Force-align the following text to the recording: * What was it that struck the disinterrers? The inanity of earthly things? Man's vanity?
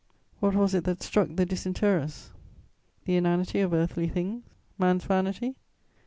* 0.21 0.39
What 0.39 0.55
was 0.55 0.73
it 0.73 0.83
that 0.85 1.03
struck 1.03 1.27
the 1.35 1.45
disinterrers? 1.45 2.31
The 3.05 3.17
inanity 3.17 3.59
of 3.59 3.71
earthly 3.71 4.07
things? 4.07 4.41
Man's 4.79 5.03
vanity? 5.05 5.57